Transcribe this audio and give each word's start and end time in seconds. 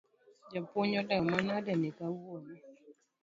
Japuonj 0.51 0.93
olewo 1.01 1.23
manade 1.31 1.73
kawuono? 1.97 2.55